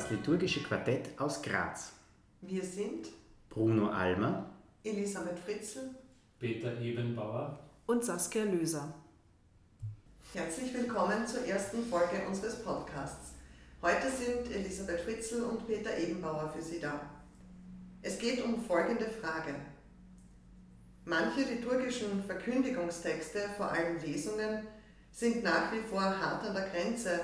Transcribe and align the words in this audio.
das 0.00 0.10
liturgische 0.10 0.62
Quartett 0.62 1.10
aus 1.20 1.42
Graz. 1.42 1.92
Wir 2.40 2.64
sind 2.64 3.08
Bruno 3.50 3.90
Almer, 3.90 4.48
Elisabeth 4.82 5.38
Fritzl, 5.40 5.94
Peter 6.38 6.80
Ebenbauer 6.80 7.58
und 7.86 8.02
Saskia 8.02 8.44
Löser. 8.44 8.94
Herzlich 10.32 10.72
willkommen 10.72 11.26
zur 11.26 11.44
ersten 11.44 11.84
Folge 11.84 12.26
unseres 12.26 12.62
Podcasts. 12.62 13.32
Heute 13.82 14.10
sind 14.10 14.50
Elisabeth 14.50 15.00
Fritzl 15.00 15.42
und 15.42 15.66
Peter 15.66 15.94
Ebenbauer 15.98 16.50
für 16.56 16.62
Sie 16.62 16.80
da. 16.80 16.98
Es 18.00 18.18
geht 18.18 18.42
um 18.42 18.64
folgende 18.64 19.04
Frage. 19.04 19.54
Manche 21.04 21.42
liturgischen 21.42 22.24
Verkündigungstexte, 22.24 23.40
vor 23.54 23.70
allem 23.70 24.00
Lesungen, 24.00 24.66
sind 25.12 25.44
nach 25.44 25.70
wie 25.74 25.80
vor 25.80 26.00
hart 26.00 26.46
an 26.46 26.54
der 26.54 26.70
Grenze 26.70 27.20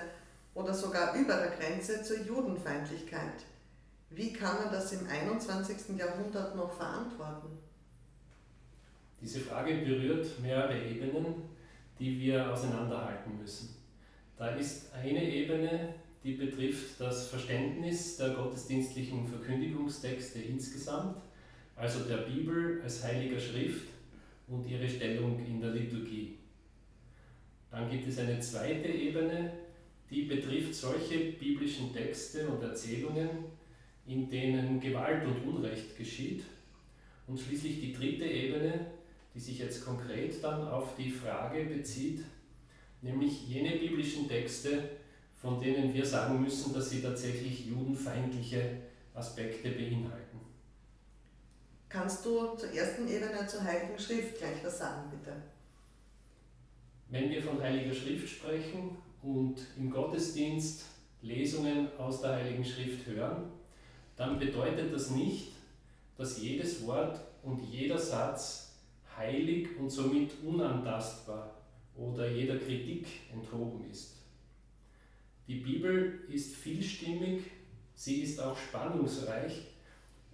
oder 0.56 0.73
sogar 0.73 1.15
über 1.15 1.37
der 1.37 1.51
Grenze 1.51 2.02
zur 2.02 2.19
Judenfeindlichkeit. 2.23 3.45
Wie 4.10 4.33
kann 4.33 4.56
man 4.62 4.73
das 4.73 4.92
im 4.92 5.06
21. 5.06 5.96
Jahrhundert 5.98 6.56
noch 6.56 6.73
verantworten? 6.73 7.59
Diese 9.20 9.41
Frage 9.41 9.74
berührt 9.77 10.27
mehrere 10.41 10.82
Ebenen, 10.82 11.42
die 11.98 12.19
wir 12.19 12.51
auseinanderhalten 12.51 13.38
müssen. 13.38 13.77
Da 14.38 14.48
ist 14.55 14.92
eine 14.95 15.23
Ebene, 15.23 15.95
die 16.24 16.32
betrifft 16.32 17.01
das 17.01 17.29
Verständnis 17.29 18.16
der 18.16 18.30
gottesdienstlichen 18.30 19.27
Verkündigungstexte 19.27 20.41
insgesamt, 20.41 21.16
also 21.74 22.04
der 22.04 22.18
Bibel 22.18 22.80
als 22.82 23.04
heiliger 23.04 23.38
Schrift 23.38 23.88
und 24.48 24.66
ihre 24.66 24.88
Stellung 24.88 25.38
in 25.45 25.60
der 25.60 25.70
Liturgie. 25.70 26.38
Dann 27.70 27.91
gibt 27.91 28.09
es 28.09 28.18
eine 28.18 28.41
zweite 28.41 28.88
Ebene, 28.88 29.52
die 30.10 30.23
betrifft 30.23 30.74
solche 30.74 31.32
biblischen 31.32 31.93
Texte 31.93 32.49
und 32.49 32.62
Erzählungen, 32.62 33.29
in 34.07 34.30
denen 34.30 34.80
Gewalt 34.80 35.24
und 35.26 35.48
Unrecht 35.48 35.96
geschieht. 35.96 36.45
Und 37.26 37.40
schließlich 37.40 37.80
die 37.80 37.93
dritte 37.93 38.24
Ebene, 38.24 38.87
die 39.35 39.40
sich 39.40 39.59
jetzt 39.59 39.85
konkret 39.85 40.43
dann 40.43 40.68
auf 40.68 40.95
die 40.96 41.10
Frage 41.10 41.65
bezieht, 41.65 42.23
nämlich 43.02 43.48
jene 43.48 43.76
biblischen 43.76 44.29
Texte, 44.29 44.90
von 45.35 45.60
denen 45.60 45.93
wir 45.93 46.07
sagen 46.07 46.41
müssen, 46.41 46.73
dass 46.73 46.91
sie 46.91 47.02
tatsächlich 47.02 47.66
judenfeindliche 47.66 48.79
Aspekte 49.13 49.70
beinhalten. 49.70 50.41
Kannst 51.88 52.24
du 52.24 52.54
zur 52.57 52.70
ersten 52.73 53.09
Ebene 53.09 53.46
zur 53.46 53.65
Heiligen 53.65 53.98
Schrift 53.98 54.38
gleich 54.38 54.65
was 54.65 54.79
sagen, 54.79 55.10
bitte? 55.10 55.37
Wenn 57.09 57.30
wir 57.30 57.43
von 57.43 57.60
Heiliger 57.60 57.95
Schrift 57.95 58.29
sprechen 58.29 58.96
und 59.27 59.57
im 59.77 59.91
Gottesdienst 59.91 60.85
Lesungen 61.21 61.88
aus 61.99 62.21
der 62.21 62.37
Heiligen 62.37 62.65
Schrift 62.65 63.07
hören, 63.07 63.51
dann 64.15 64.38
bedeutet 64.38 64.94
das 64.94 65.10
nicht, 65.10 65.49
dass 66.16 66.41
jedes 66.41 66.87
Wort 66.87 67.21
und 67.43 67.60
jeder 67.60 67.99
Satz 67.99 68.77
heilig 69.16 69.69
und 69.78 69.91
somit 69.91 70.31
unantastbar 70.44 71.56
oder 71.97 72.31
jeder 72.31 72.59
Kritik 72.59 73.06
enthoben 73.32 73.91
ist. 73.91 74.16
Die 75.49 75.56
Bibel 75.56 76.21
ist 76.28 76.54
vielstimmig, 76.54 77.43
sie 77.94 78.22
ist 78.22 78.41
auch 78.41 78.56
spannungsreich 78.56 79.62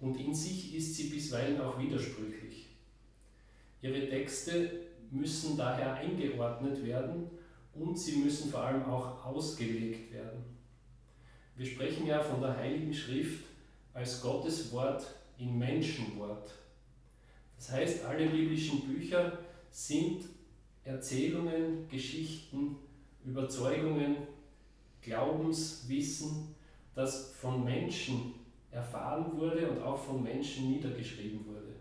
und 0.01 0.19
in 0.19 0.35
sich 0.35 0.75
ist 0.75 0.95
sie 0.95 1.09
bisweilen 1.09 1.59
auch 1.61 1.79
widersprüchlich. 1.79 2.67
Ihre 3.81 4.07
Texte 4.07 4.71
müssen 5.11 5.57
daher 5.57 5.95
eingeordnet 5.95 6.85
werden 6.85 7.29
und 7.75 7.97
sie 7.97 8.17
müssen 8.17 8.51
vor 8.51 8.61
allem 8.61 8.85
auch 8.85 9.25
ausgelegt 9.25 10.13
werden. 10.13 10.43
Wir 11.55 11.65
sprechen 11.65 12.07
ja 12.07 12.19
von 12.19 12.41
der 12.41 12.57
Heiligen 12.57 12.93
Schrift 12.93 13.45
als 13.93 14.21
Gottes 14.21 14.71
Wort 14.71 15.05
in 15.37 15.57
Menschenwort. 15.57 16.51
Das 17.57 17.71
heißt, 17.71 18.05
alle 18.05 18.27
biblischen 18.27 18.81
Bücher 18.81 19.39
sind 19.69 20.25
Erzählungen, 20.83 21.87
Geschichten, 21.89 22.75
Überzeugungen, 23.23 24.17
Glaubenswissen, 25.01 26.55
das 26.95 27.31
von 27.33 27.63
Menschen 27.63 28.33
erfahren 28.71 29.37
wurde 29.37 29.69
und 29.69 29.81
auch 29.81 29.97
von 29.97 30.23
Menschen 30.23 30.71
niedergeschrieben 30.71 31.45
wurde. 31.45 31.73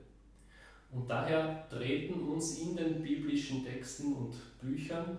Und 0.93 1.09
daher 1.09 1.67
treten 1.71 2.21
uns 2.28 2.59
in 2.59 2.77
den 2.77 3.03
biblischen 3.03 3.65
Texten 3.65 4.12
und 4.12 4.34
Büchern 4.61 5.19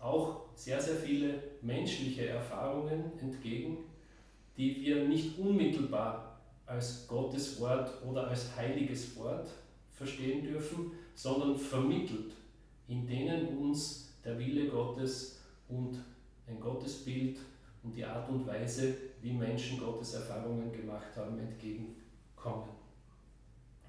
auch 0.00 0.46
sehr, 0.54 0.80
sehr 0.80 0.96
viele 0.96 1.42
menschliche 1.62 2.28
Erfahrungen 2.28 3.18
entgegen, 3.20 3.78
die 4.56 4.80
wir 4.80 5.04
nicht 5.08 5.38
unmittelbar 5.38 6.40
als 6.66 7.06
Gottes 7.08 7.60
Wort 7.60 7.90
oder 8.06 8.28
als 8.28 8.54
heiliges 8.56 9.16
Wort 9.16 9.48
verstehen 9.90 10.44
dürfen, 10.44 10.92
sondern 11.14 11.56
vermittelt, 11.56 12.32
in 12.86 13.06
denen 13.06 13.58
uns 13.58 14.12
der 14.24 14.38
Wille 14.38 14.68
Gottes 14.68 15.40
und 15.68 15.98
ein 16.46 16.60
Gottesbild 16.60 17.38
und 17.82 17.96
die 17.96 18.04
Art 18.04 18.28
und 18.28 18.46
Weise, 18.46 18.94
wie 19.22 19.32
Menschen 19.32 19.78
Gottes 19.78 20.14
Erfahrungen 20.14 20.72
gemacht 20.72 21.16
haben, 21.16 21.38
entgegenkommen. 21.38 22.68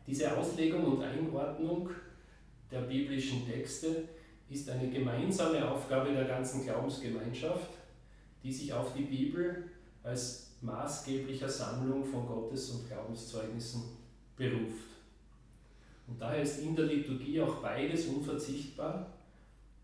Diese 0.06 0.36
Auslegung 0.36 0.86
und 0.86 1.03
Einordnung 1.03 1.90
der 2.72 2.81
biblischen 2.81 3.46
Texte 3.48 4.08
ist 4.50 4.70
eine 4.70 4.90
gemeinsame 4.90 5.70
Aufgabe 5.70 6.12
der 6.12 6.26
ganzen 6.26 6.64
Glaubensgemeinschaft, 6.64 7.70
die 8.44 8.52
sich 8.52 8.74
auf 8.74 8.94
die 8.94 9.04
Bibel 9.04 9.70
als 10.04 10.52
maßgeblicher 10.62 11.48
Sammlung 11.48 12.04
von 12.04 12.26
Gottes 12.26 12.72
und 12.72 12.88
Glaubenszeugnissen 12.88 13.84
beruft. 14.36 14.90
Und 16.08 16.20
daher 16.20 16.42
ist 16.42 16.60
in 16.60 16.76
der 16.76 16.86
Liturgie 16.86 17.40
auch 17.42 17.58
beides 17.58 18.08
unverzichtbar. 18.08 19.14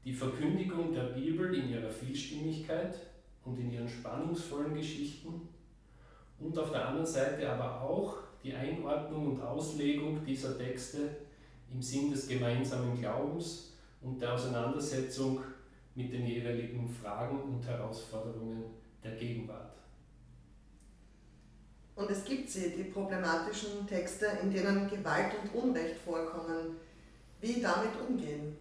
Die 0.03 0.13
Verkündigung 0.13 0.93
der 0.93 1.03
Bibel 1.03 1.53
in 1.53 1.69
ihrer 1.69 1.89
Vielstimmigkeit 1.89 2.95
und 3.43 3.59
in 3.59 3.71
ihren 3.71 3.87
spannungsvollen 3.87 4.73
Geschichten 4.73 5.47
und 6.39 6.57
auf 6.57 6.71
der 6.71 6.87
anderen 6.87 7.05
Seite 7.05 7.49
aber 7.49 7.81
auch 7.81 8.17
die 8.43 8.53
Einordnung 8.53 9.33
und 9.33 9.41
Auslegung 9.41 10.23
dieser 10.25 10.57
Texte 10.57 11.15
im 11.71 11.81
Sinn 11.81 12.11
des 12.11 12.27
gemeinsamen 12.27 12.99
Glaubens 12.99 13.74
und 14.05 14.21
der 14.21 14.33
Auseinandersetzung 14.33 15.39
mit 15.95 16.13
den 16.13 16.27
jeweiligen 16.27 16.87
Fragen 16.87 17.41
und 17.41 17.65
Herausforderungen 17.65 18.65
der 19.03 19.15
Gegenwart. 19.15 19.73
Und 21.95 22.11
es 22.11 22.23
gibt 22.23 22.49
sie, 22.49 22.71
die 22.71 22.83
problematischen 22.83 23.87
Texte, 23.87 24.27
in 24.43 24.51
denen 24.51 24.89
Gewalt 24.89 25.31
und 25.41 25.63
Unrecht 25.63 25.95
vorkommen. 25.95 26.75
Wie 27.41 27.61
damit 27.61 27.91
umgehen? 28.07 28.57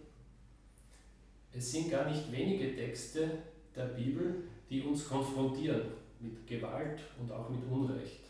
Es 1.53 1.71
sind 1.71 1.91
gar 1.91 2.09
nicht 2.09 2.31
wenige 2.31 2.75
Texte 2.75 3.29
der 3.75 3.85
Bibel, 3.85 4.43
die 4.69 4.81
uns 4.81 5.07
konfrontieren 5.07 5.91
mit 6.19 6.47
Gewalt 6.47 7.01
und 7.19 7.31
auch 7.31 7.49
mit 7.49 7.61
Unrecht. 7.69 8.21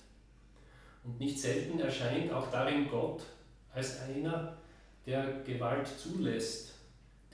Und 1.04 1.20
nicht 1.20 1.40
selten 1.40 1.80
erscheint 1.80 2.32
auch 2.32 2.52
darin 2.52 2.90
Gott 2.90 3.22
als 3.74 4.02
einer, 4.02 4.58
der 5.06 5.44
Gewalt 5.44 5.88
zulässt, 5.88 6.75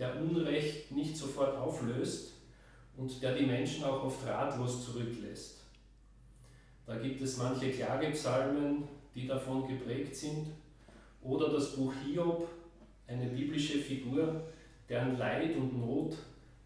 der 0.01 0.19
Unrecht 0.19 0.91
nicht 0.91 1.15
sofort 1.15 1.55
auflöst 1.55 2.33
und 2.97 3.21
der 3.21 3.35
die 3.35 3.45
Menschen 3.45 3.83
auch 3.83 4.03
oft 4.03 4.25
ratlos 4.25 4.83
zurücklässt. 4.83 5.61
Da 6.87 6.97
gibt 6.97 7.21
es 7.21 7.37
manche 7.37 7.69
Klagepsalmen, 7.69 8.87
die 9.13 9.27
davon 9.27 9.67
geprägt 9.67 10.15
sind, 10.15 10.47
oder 11.21 11.49
das 11.49 11.75
Buch 11.75 11.93
Hiob, 12.03 12.49
eine 13.05 13.27
biblische 13.27 13.77
Figur, 13.77 14.41
deren 14.89 15.19
Leid 15.19 15.55
und 15.55 15.79
Not 15.79 16.17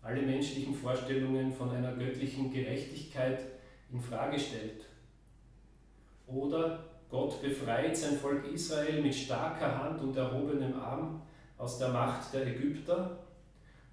alle 0.02 0.22
menschlichen 0.22 0.74
Vorstellungen 0.74 1.52
von 1.52 1.72
einer 1.72 1.94
göttlichen 1.94 2.54
Gerechtigkeit 2.54 3.40
in 3.92 4.00
Frage 4.00 4.40
stellt. 4.40 4.86
Oder 6.26 6.86
Gott 7.10 7.42
befreit 7.42 7.98
sein 7.98 8.18
Volk 8.18 8.46
Israel 8.54 9.02
mit 9.02 9.14
starker 9.14 9.84
Hand 9.84 10.02
und 10.02 10.16
erhobenem 10.16 10.80
Arm 10.80 11.22
aus 11.58 11.80
der 11.80 11.90
Macht 11.90 12.34
der 12.34 12.48
Ägypter 12.48 13.25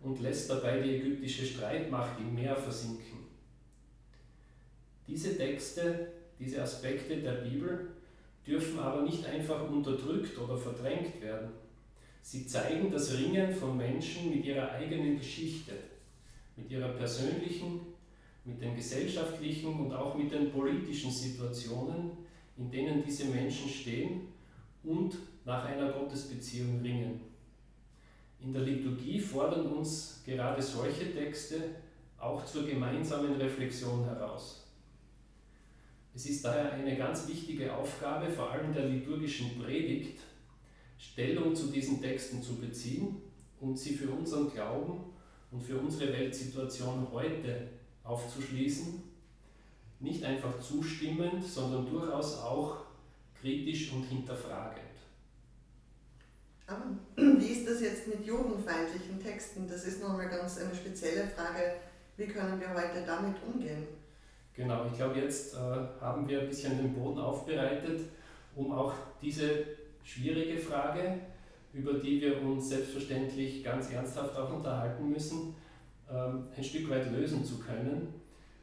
und 0.03 0.21
lässt 0.21 0.51
dabei 0.51 0.81
die 0.81 0.97
ägyptische 0.97 1.47
Streitmacht 1.47 2.19
im 2.19 2.35
Meer 2.35 2.57
versinken. 2.57 3.19
Diese 5.07 5.37
Texte, 5.37 6.13
diese 6.39 6.63
Aspekte 6.63 7.17
der 7.17 7.33
Bibel 7.33 7.91
dürfen 8.47 8.79
aber 8.79 9.03
nicht 9.03 9.25
einfach 9.27 9.69
unterdrückt 9.69 10.37
oder 10.39 10.57
verdrängt 10.57 11.21
werden. 11.21 11.51
Sie 12.23 12.47
zeigen 12.47 12.91
das 12.91 13.17
Ringen 13.17 13.53
von 13.55 13.77
Menschen 13.77 14.31
mit 14.31 14.45
ihrer 14.45 14.71
eigenen 14.73 15.19
Geschichte, 15.19 15.73
mit 16.57 16.71
ihrer 16.71 16.89
persönlichen, 16.89 17.81
mit 18.45 18.61
den 18.61 18.75
gesellschaftlichen 18.75 19.79
und 19.79 19.93
auch 19.93 20.17
mit 20.17 20.33
den 20.33 20.51
politischen 20.51 21.11
Situationen, 21.11 22.13
in 22.57 22.71
denen 22.71 23.05
diese 23.05 23.27
Menschen 23.27 23.69
stehen 23.69 24.29
und 24.83 25.17
nach 25.45 25.65
einer 25.65 25.93
Gottesbeziehung 25.93 26.81
ringen. 26.81 27.21
In 28.45 28.53
der 28.53 28.63
Liturgie 28.63 29.21
fordern 29.21 29.67
uns 29.67 30.21
gerade 30.27 30.61
solche 30.61 31.15
Texte 31.15 31.61
auch 32.19 32.45
zur 32.45 32.67
gemeinsamen 32.67 33.35
Reflexion 33.35 34.05
heraus. 34.05 34.67
Es 36.15 36.27
ist 36.27 36.45
daher 36.45 36.73
eine 36.73 36.97
ganz 36.97 37.29
wichtige 37.29 37.75
Aufgabe, 37.75 38.29
vor 38.29 38.51
allem 38.51 38.75
der 38.75 38.87
liturgischen 38.87 39.63
Predigt, 39.63 40.19
Stellung 40.99 41.55
zu 41.55 41.69
diesen 41.69 42.03
Texten 42.03 42.43
zu 42.43 42.57
beziehen 42.57 43.17
und 43.61 43.79
sie 43.79 43.95
für 43.95 44.11
unseren 44.11 44.53
Glauben 44.53 45.05
und 45.53 45.63
für 45.63 45.79
unsere 45.79 46.13
Weltsituation 46.13 47.07
heute 47.13 47.69
aufzuschließen. 48.03 49.03
Nicht 50.01 50.25
einfach 50.25 50.61
zustimmend, 50.61 51.45
sondern 51.45 51.89
durchaus 51.89 52.39
auch 52.39 52.87
kritisch 53.41 53.93
und 53.93 54.03
hinterfragend. 54.05 54.92
Aber 56.67 56.85
wie 57.17 57.47
ist 57.47 57.69
das 57.69 57.81
jetzt 57.81 58.09
mit 58.09 58.27
judenfeindlichen 58.27 59.21
Texten? 59.21 59.69
Das 59.69 59.85
ist 59.85 60.03
nochmal 60.03 60.29
ganz 60.29 60.59
eine 60.59 60.75
spezielle 60.75 61.27
Frage. 61.29 61.75
Wie 62.17 62.27
können 62.27 62.61
wir 62.61 62.71
heute 62.71 63.05
damit 63.07 63.37
umgehen? 63.47 63.87
Genau, 64.55 64.87
ich 64.87 64.97
glaube, 64.97 65.19
jetzt 65.19 65.55
äh, 65.55 65.59
haben 66.01 66.29
wir 66.29 66.41
ein 66.43 66.49
bisschen 66.49 66.77
den 66.77 66.95
Boden 66.95 67.19
aufbereitet, 67.19 68.01
um 68.55 68.71
auch 68.71 68.93
diese 69.23 69.65
schwierige 70.05 70.59
Frage, 70.59 71.21
über 71.73 71.95
die 71.95 72.21
wir 72.21 72.43
uns 72.43 72.69
selbstverständlich 72.69 73.65
ganz 73.65 73.91
ernsthaft 73.91 74.37
auch 74.37 74.53
unterhalten 74.53 75.09
müssen, 75.09 75.55
ähm, 76.11 76.49
ein 76.55 76.63
Stück 76.63 76.91
weit 76.91 77.11
lösen 77.13 77.45
zu 77.45 77.59
können, 77.59 78.13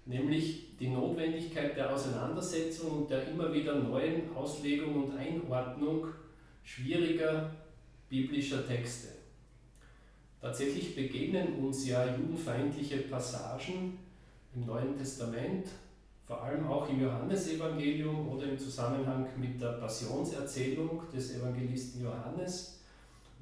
nämlich 0.06 0.78
die 0.78 0.90
Notwendigkeit 0.90 1.76
der 1.76 1.92
Auseinandersetzung 1.94 2.92
und 2.92 3.10
der 3.10 3.28
immer 3.28 3.52
wieder 3.52 3.76
neuen 3.76 4.36
Auslegung 4.36 5.04
und 5.04 5.18
Einordnung 5.18 6.08
schwieriger 6.64 7.50
biblischer 8.10 8.68
Texte. 8.68 9.10
Tatsächlich 10.42 10.96
begegnen 10.96 11.56
uns 11.56 11.88
ja 11.88 12.16
judenfeindliche 12.16 12.98
Passagen 13.00 14.00
im 14.56 14.66
Neuen 14.66 14.98
Testament, 14.98 15.68
vor 16.26 16.44
allem 16.44 16.66
auch 16.68 16.90
im 16.90 17.02
Johannesevangelium 17.02 18.30
oder 18.30 18.46
im 18.46 18.58
Zusammenhang 18.58 19.28
mit 19.38 19.60
der 19.60 19.74
Passionserzählung 19.74 21.02
des 21.14 21.36
Evangelisten 21.36 22.04
Johannes, 22.04 22.80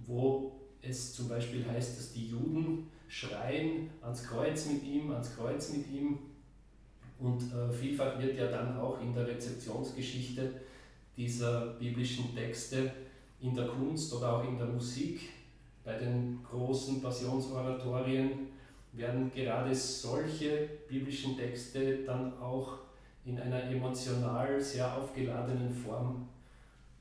wo 0.06 0.54
es 0.82 1.14
zum 1.14 1.28
Beispiel 1.30 1.66
heißt, 1.66 1.98
dass 1.98 2.14
die 2.14 2.30
Juden 2.30 2.88
schreien 3.08 3.90
ans 4.02 4.24
Kreuz 4.24 4.66
mit 4.66 4.84
ihm, 4.84 5.12
ans 5.12 5.36
Kreuz 5.36 5.72
mit 5.72 5.90
ihm. 5.92 6.20
Und 7.20 7.42
äh, 7.54 7.72
vielfach 7.72 8.20
wird 8.20 8.38
ja 8.38 8.48
dann 8.48 8.78
auch 8.78 9.02
in 9.02 9.14
der 9.14 9.28
Rezeptionsgeschichte 9.28 10.62
dieser 11.16 11.68
biblischen 11.80 12.36
Texte 12.36 12.92
in 13.40 13.56
der 13.56 13.68
Kunst 13.68 14.14
oder 14.14 14.34
auch 14.34 14.44
in 14.44 14.58
der 14.58 14.68
Musik, 14.68 15.30
bei 15.84 15.98
den 15.98 16.40
großen 16.44 17.02
Passionsoratorien 17.02 18.48
werden 18.94 19.32
gerade 19.34 19.74
solche 19.74 20.68
biblischen 20.90 21.38
Texte 21.38 22.04
dann 22.04 22.38
auch 22.40 22.80
in 23.26 23.40
einer 23.40 23.64
emotional 23.64 24.60
sehr 24.60 24.98
aufgeladenen 24.98 25.72
Form 25.72 26.28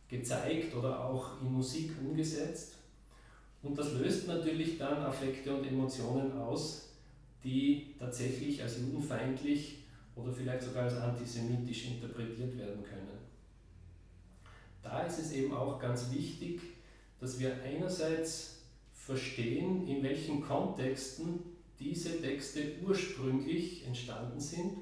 gezeigt 0.08 0.74
oder 0.74 1.04
auch 1.04 1.40
in 1.40 1.52
Musik 1.52 1.92
umgesetzt. 2.00 2.74
Und 3.62 3.76
das 3.76 3.94
löst 3.94 4.28
natürlich 4.28 4.78
dann 4.78 4.98
Affekte 4.98 5.56
und 5.56 5.66
Emotionen 5.66 6.38
aus, 6.38 6.90
die 7.42 7.94
tatsächlich 7.98 8.62
als 8.62 8.78
judenfeindlich 8.78 9.78
oder 10.14 10.32
vielleicht 10.32 10.62
sogar 10.62 10.84
als 10.84 10.96
antisemitisch 10.96 11.86
interpretiert 11.86 12.56
werden 12.56 12.84
können. 12.84 13.16
Da 14.82 14.95
ist 15.06 15.18
es 15.18 15.32
eben 15.32 15.52
auch 15.54 15.78
ganz 15.78 16.12
wichtig, 16.12 16.60
dass 17.20 17.38
wir 17.38 17.56
einerseits 17.62 18.58
verstehen, 18.92 19.86
in 19.86 20.02
welchen 20.02 20.42
Kontexten 20.42 21.40
diese 21.78 22.20
Texte 22.20 22.72
ursprünglich 22.86 23.86
entstanden 23.86 24.40
sind. 24.40 24.72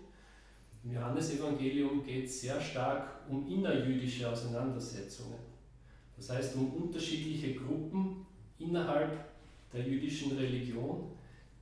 Im 0.85 0.93
Johannesevangelium 0.93 2.05
geht 2.05 2.26
es 2.26 2.41
sehr 2.41 2.61
stark 2.61 3.21
um 3.29 3.47
innerjüdische 3.49 4.31
Auseinandersetzungen. 4.31 5.38
Das 6.17 6.31
heißt 6.31 6.56
um 6.56 6.73
unterschiedliche 6.75 7.55
Gruppen 7.55 8.27
innerhalb 8.59 9.27
der 9.73 9.82
jüdischen 9.82 10.37
Religion, 10.37 11.11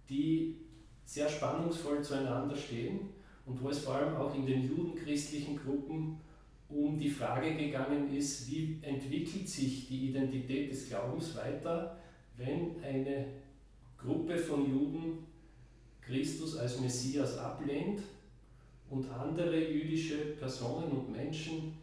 die 0.09 0.57
sehr 1.05 1.29
spannungsvoll 1.29 2.03
zueinander 2.03 2.57
stehen 2.57 3.11
und 3.47 3.63
wo 3.63 3.71
es 3.71 3.81
vor 3.81 3.95
allem 3.95 4.17
auch 4.17 4.35
in 4.35 4.47
den 4.47 4.69
judenchristlichen 4.69 5.57
Gruppen 5.57 6.19
um 6.75 6.99
die 6.99 7.11
Frage 7.11 7.55
gegangen 7.55 8.15
ist, 8.15 8.51
wie 8.51 8.79
entwickelt 8.83 9.49
sich 9.49 9.89
die 9.89 10.09
Identität 10.09 10.71
des 10.71 10.89
Glaubens 10.89 11.37
weiter, 11.37 11.99
wenn 12.37 12.83
eine 12.83 13.27
Gruppe 13.99 14.37
von 14.39 14.69
Juden 14.71 15.27
Christus 16.01 16.57
als 16.57 16.81
Messias 16.81 17.39
ablehnt 17.39 18.03
und 18.91 19.09
andere 19.11 19.71
jüdische 19.71 20.17
Personen 20.39 20.91
und 20.91 21.13
Menschen, 21.13 21.75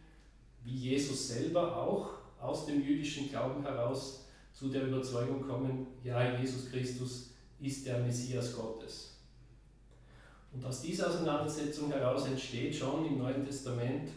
wie 0.62 0.74
Jesus 0.74 1.28
selber 1.28 1.76
auch 1.76 2.10
aus 2.40 2.66
dem 2.66 2.82
jüdischen 2.82 3.28
Glauben 3.30 3.62
heraus 3.62 4.26
zu 4.52 4.68
der 4.68 4.86
Überzeugung 4.86 5.42
kommen, 5.46 5.86
ja, 6.04 6.38
Jesus 6.38 6.70
Christus 6.70 7.30
ist 7.60 7.86
der 7.86 7.98
Messias 8.00 8.54
Gottes. 8.54 9.16
Und 10.52 10.64
aus 10.64 10.82
dieser 10.82 11.08
Auseinandersetzung 11.08 11.90
heraus 11.92 12.26
entsteht 12.26 12.74
schon 12.74 13.06
im 13.06 13.18
Neuen 13.18 13.44
Testament 13.44 14.10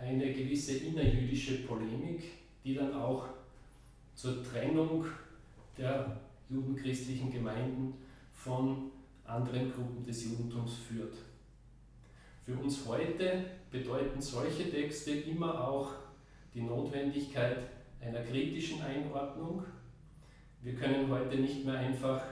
eine 0.00 0.32
gewisse 0.32 0.78
innerjüdische 0.78 1.66
Polemik, 1.66 2.22
die 2.64 2.74
dann 2.74 2.94
auch 2.94 3.28
zur 4.14 4.42
Trennung 4.42 5.04
der 5.76 6.20
judenchristlichen 6.48 7.30
Gemeinden 7.30 7.94
von 8.32 8.90
anderen 9.24 9.72
Gruppen 9.72 10.04
des 10.04 10.24
Judentums 10.24 10.74
führt. 10.88 11.14
Für 12.44 12.54
uns 12.54 12.86
heute 12.86 13.44
bedeuten 13.70 14.20
solche 14.20 14.70
Texte 14.70 15.12
immer 15.12 15.68
auch 15.68 15.92
die 16.54 16.62
Notwendigkeit 16.62 17.58
einer 18.00 18.22
kritischen 18.22 18.82
Einordnung. 18.82 19.62
Wir 20.62 20.74
können 20.74 21.08
heute 21.08 21.36
nicht 21.36 21.64
mehr 21.64 21.78
einfach 21.78 22.22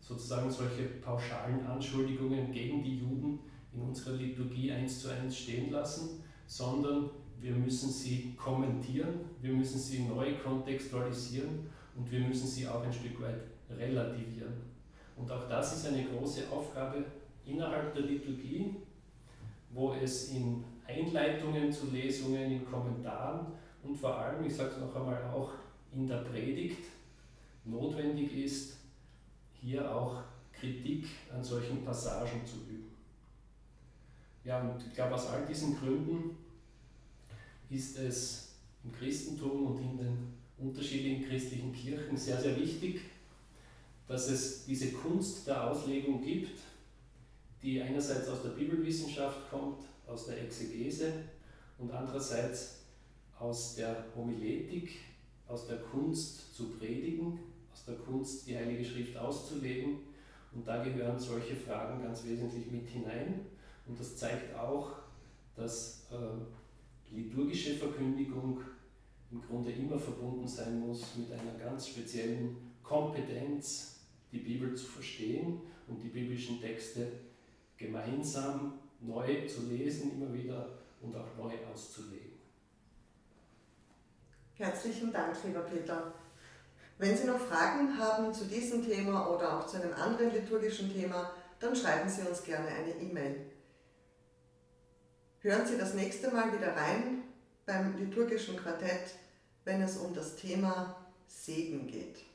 sozusagen 0.00 0.50
solche 0.50 0.84
pauschalen 1.02 1.66
Anschuldigungen 1.66 2.50
gegen 2.52 2.82
die 2.82 2.98
Juden 2.98 3.40
in 3.74 3.82
unserer 3.82 4.16
Liturgie 4.16 4.72
eins 4.72 5.00
zu 5.00 5.10
eins 5.10 5.36
stehen 5.36 5.70
lassen, 5.70 6.24
sondern 6.48 7.10
wir 7.40 7.52
müssen 7.52 7.90
sie 7.90 8.34
kommentieren, 8.36 9.20
wir 9.40 9.52
müssen 9.52 9.78
sie 9.78 10.00
neu 10.00 10.34
kontextualisieren 10.42 11.70
und 11.94 12.10
wir 12.10 12.20
müssen 12.20 12.48
sie 12.48 12.66
auch 12.66 12.82
ein 12.82 12.92
Stück 12.92 13.20
weit 13.22 13.42
relativieren. 13.70 14.54
Und 15.16 15.30
auch 15.30 15.48
das 15.48 15.76
ist 15.76 15.86
eine 15.86 16.04
große 16.04 16.50
Aufgabe 16.50 17.04
innerhalb 17.44 17.94
der 17.94 18.02
Liturgie, 18.02 18.74
wo 19.70 19.92
es 19.92 20.30
in 20.30 20.64
Einleitungen 20.86 21.70
zu 21.70 21.90
Lesungen, 21.90 22.50
in 22.50 22.64
Kommentaren 22.64 23.46
und 23.82 23.94
vor 23.94 24.16
allem, 24.16 24.44
ich 24.44 24.56
sage 24.56 24.70
es 24.70 24.78
noch 24.78 24.96
einmal, 24.96 25.22
auch 25.24 25.52
in 25.92 26.08
der 26.08 26.18
Predigt 26.18 26.84
notwendig 27.64 28.34
ist, 28.34 28.78
hier 29.60 29.94
auch 29.94 30.22
Kritik 30.52 31.06
an 31.32 31.44
solchen 31.44 31.84
Passagen 31.84 32.44
zu 32.46 32.56
üben. 32.70 32.97
Ja, 34.48 34.62
und 34.62 34.82
ich 34.82 34.94
glaube, 34.94 35.14
aus 35.14 35.26
all 35.26 35.44
diesen 35.44 35.78
Gründen 35.78 36.38
ist 37.68 37.98
es 37.98 38.52
im 38.82 38.90
Christentum 38.92 39.66
und 39.66 39.82
in 39.82 39.98
den 39.98 40.32
unterschiedlichen 40.56 41.28
christlichen 41.28 41.70
Kirchen 41.70 42.16
sehr, 42.16 42.40
sehr 42.40 42.56
wichtig, 42.56 43.02
dass 44.06 44.30
es 44.30 44.64
diese 44.64 44.92
Kunst 44.92 45.46
der 45.46 45.70
Auslegung 45.70 46.24
gibt, 46.24 46.60
die 47.62 47.82
einerseits 47.82 48.26
aus 48.28 48.40
der 48.42 48.50
Bibelwissenschaft 48.50 49.50
kommt, 49.50 49.82
aus 50.06 50.24
der 50.24 50.42
Exegese 50.42 51.12
und 51.76 51.90
andererseits 51.90 52.76
aus 53.38 53.74
der 53.74 54.06
Homiletik, 54.16 55.00
aus 55.46 55.66
der 55.66 55.76
Kunst 55.76 56.56
zu 56.56 56.70
predigen, 56.70 57.38
aus 57.70 57.84
der 57.84 57.96
Kunst 57.96 58.46
die 58.46 58.56
Heilige 58.56 58.82
Schrift 58.86 59.14
auszulegen. 59.14 59.98
Und 60.54 60.66
da 60.66 60.82
gehören 60.82 61.20
solche 61.20 61.54
Fragen 61.54 62.02
ganz 62.02 62.24
wesentlich 62.24 62.70
mit 62.70 62.88
hinein. 62.88 63.57
Und 63.88 63.98
das 63.98 64.16
zeigt 64.16 64.54
auch, 64.54 64.90
dass 65.56 66.06
äh, 66.12 67.14
liturgische 67.14 67.74
Verkündigung 67.74 68.60
im 69.30 69.42
Grunde 69.42 69.72
immer 69.72 69.98
verbunden 69.98 70.46
sein 70.46 70.78
muss 70.78 71.16
mit 71.16 71.32
einer 71.32 71.58
ganz 71.58 71.88
speziellen 71.88 72.56
Kompetenz, 72.82 74.00
die 74.30 74.38
Bibel 74.38 74.74
zu 74.74 74.86
verstehen 74.86 75.60
und 75.86 76.02
die 76.02 76.08
biblischen 76.08 76.60
Texte 76.60 77.10
gemeinsam 77.76 78.74
neu 79.00 79.46
zu 79.46 79.66
lesen, 79.66 80.12
immer 80.12 80.32
wieder 80.32 80.78
und 81.00 81.14
auch 81.16 81.36
neu 81.36 81.52
auszulegen. 81.72 82.32
Herzlichen 84.54 85.12
Dank, 85.12 85.36
lieber 85.44 85.60
Peter. 85.60 86.12
Wenn 86.98 87.16
Sie 87.16 87.26
noch 87.26 87.38
Fragen 87.38 87.96
haben 87.96 88.34
zu 88.34 88.46
diesem 88.46 88.84
Thema 88.84 89.32
oder 89.32 89.58
auch 89.58 89.66
zu 89.66 89.80
einem 89.80 89.94
anderen 89.94 90.32
liturgischen 90.32 90.92
Thema, 90.92 91.30
dann 91.60 91.76
schreiben 91.76 92.08
Sie 92.10 92.22
uns 92.22 92.42
gerne 92.42 92.66
eine 92.66 92.90
E-Mail. 93.00 93.36
Hören 95.40 95.66
Sie 95.66 95.78
das 95.78 95.94
nächste 95.94 96.32
Mal 96.32 96.52
wieder 96.52 96.74
rein 96.74 97.22
beim 97.64 97.96
liturgischen 97.96 98.56
Quartett, 98.56 99.14
wenn 99.64 99.80
es 99.82 99.96
um 99.96 100.12
das 100.12 100.34
Thema 100.34 100.96
Segen 101.28 101.86
geht. 101.86 102.27